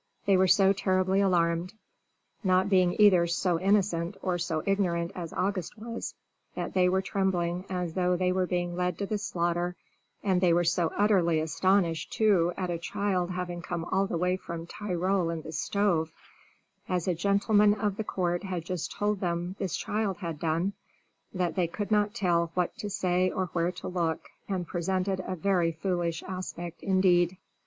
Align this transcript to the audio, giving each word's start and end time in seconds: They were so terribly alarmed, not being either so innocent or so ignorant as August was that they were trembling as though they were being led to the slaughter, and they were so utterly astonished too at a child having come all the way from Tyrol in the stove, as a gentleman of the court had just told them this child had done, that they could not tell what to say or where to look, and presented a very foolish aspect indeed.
They 0.25 0.35
were 0.35 0.47
so 0.47 0.73
terribly 0.73 1.21
alarmed, 1.21 1.75
not 2.43 2.71
being 2.71 2.95
either 2.97 3.27
so 3.27 3.59
innocent 3.59 4.17
or 4.23 4.39
so 4.39 4.63
ignorant 4.65 5.11
as 5.13 5.31
August 5.31 5.77
was 5.77 6.15
that 6.55 6.73
they 6.73 6.89
were 6.89 7.03
trembling 7.03 7.65
as 7.69 7.93
though 7.93 8.15
they 8.15 8.31
were 8.31 8.47
being 8.47 8.75
led 8.75 8.97
to 8.97 9.05
the 9.05 9.19
slaughter, 9.19 9.75
and 10.23 10.41
they 10.41 10.53
were 10.53 10.63
so 10.63 10.91
utterly 10.97 11.39
astonished 11.39 12.11
too 12.13 12.51
at 12.57 12.71
a 12.71 12.79
child 12.79 13.29
having 13.29 13.61
come 13.61 13.85
all 13.85 14.07
the 14.07 14.17
way 14.17 14.37
from 14.37 14.65
Tyrol 14.65 15.29
in 15.29 15.43
the 15.43 15.51
stove, 15.51 16.11
as 16.89 17.07
a 17.07 17.13
gentleman 17.13 17.75
of 17.75 17.97
the 17.97 18.03
court 18.03 18.41
had 18.41 18.65
just 18.65 18.91
told 18.91 19.19
them 19.19 19.55
this 19.59 19.75
child 19.77 20.17
had 20.17 20.39
done, 20.39 20.73
that 21.31 21.53
they 21.53 21.67
could 21.67 21.91
not 21.91 22.15
tell 22.15 22.49
what 22.55 22.75
to 22.77 22.89
say 22.89 23.29
or 23.29 23.51
where 23.53 23.71
to 23.73 23.87
look, 23.87 24.29
and 24.49 24.65
presented 24.65 25.19
a 25.27 25.35
very 25.35 25.71
foolish 25.71 26.23
aspect 26.23 26.81
indeed. 26.81 27.37